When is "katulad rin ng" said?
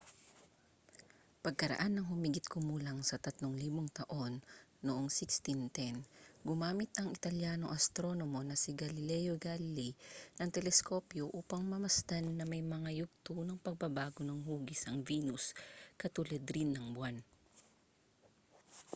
16.01-16.87